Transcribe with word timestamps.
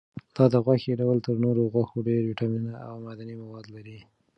دا 0.35 0.45
د 0.53 0.55
غوښې 0.65 0.93
ډول 1.01 1.17
تر 1.25 1.35
نورو 1.43 1.63
غوښو 1.73 1.97
ډېر 2.07 2.21
ویټامینونه 2.25 2.75
او 2.87 2.93
معدني 3.05 3.35
مواد 3.43 3.65
لري. 3.75 3.97